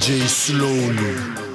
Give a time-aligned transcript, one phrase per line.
[0.00, 1.49] DJ slowly.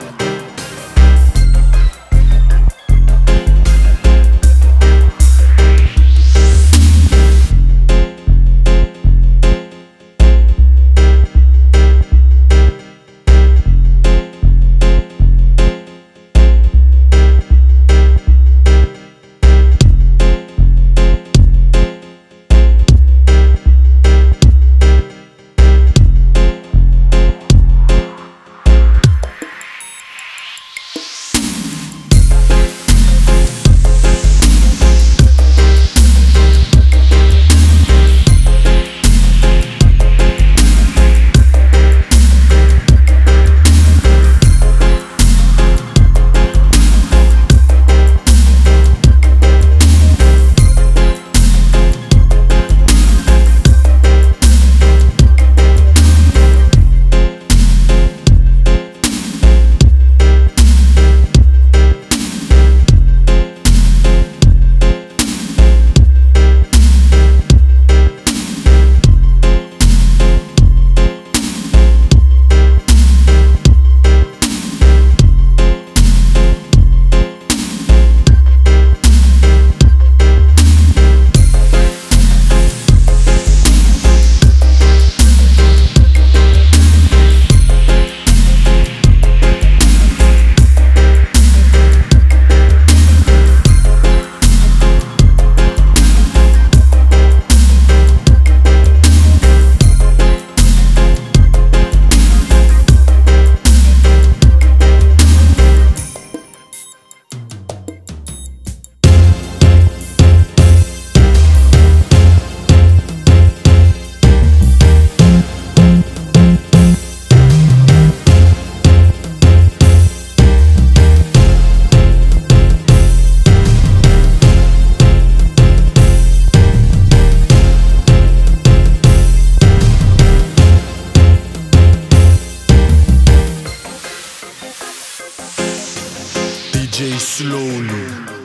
[136.96, 138.45] Slowly.